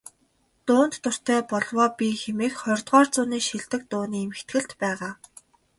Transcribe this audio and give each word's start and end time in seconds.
"Дуунд 0.65 0.93
дуртай 1.03 1.41
болов 1.51 1.77
оо 1.83 1.89
би" 1.97 2.07
хэмээх 2.21 2.55
ХХ 2.63 2.93
зууны 3.13 3.37
шилдэг 3.47 3.81
дууны 3.91 4.17
эмхэтгэлд 4.25 4.71
байгаа. 4.81 5.13